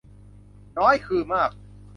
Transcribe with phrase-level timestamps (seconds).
[0.77, 1.51] น้อยคือมาก